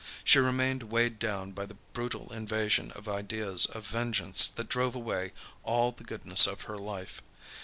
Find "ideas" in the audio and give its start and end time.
3.07-3.67